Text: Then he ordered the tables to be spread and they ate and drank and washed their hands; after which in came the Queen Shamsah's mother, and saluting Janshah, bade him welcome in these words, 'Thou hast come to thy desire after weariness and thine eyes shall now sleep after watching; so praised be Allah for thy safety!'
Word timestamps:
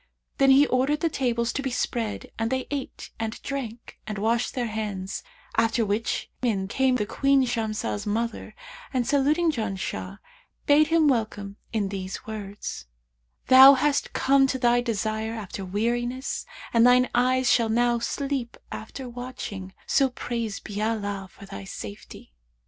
Then 0.39 0.49
he 0.49 0.65
ordered 0.65 1.01
the 1.01 1.11
tables 1.11 1.53
to 1.53 1.61
be 1.61 1.69
spread 1.69 2.31
and 2.39 2.49
they 2.49 2.65
ate 2.71 3.11
and 3.19 3.39
drank 3.43 3.99
and 4.07 4.17
washed 4.17 4.55
their 4.55 4.65
hands; 4.65 5.21
after 5.57 5.85
which 5.85 6.27
in 6.41 6.67
came 6.67 6.95
the 6.95 7.05
Queen 7.05 7.43
Shamsah's 7.45 8.07
mother, 8.07 8.55
and 8.91 9.05
saluting 9.05 9.51
Janshah, 9.51 10.17
bade 10.65 10.87
him 10.87 11.07
welcome 11.07 11.57
in 11.71 11.89
these 11.89 12.25
words, 12.25 12.87
'Thou 13.45 13.75
hast 13.75 14.11
come 14.13 14.47
to 14.47 14.57
thy 14.57 14.81
desire 14.81 15.33
after 15.35 15.63
weariness 15.63 16.47
and 16.73 16.83
thine 16.87 17.07
eyes 17.13 17.47
shall 17.47 17.69
now 17.69 17.99
sleep 17.99 18.57
after 18.71 19.07
watching; 19.07 19.71
so 19.85 20.09
praised 20.09 20.63
be 20.63 20.81
Allah 20.81 21.29
for 21.31 21.45
thy 21.45 21.63
safety!' 21.63 22.33